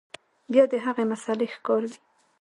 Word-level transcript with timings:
بيا 0.51 0.63
د 0.71 0.73
هغې 0.85 1.03
مسئلې 1.11 1.47
ښکار 1.53 1.81
وي 1.89 1.95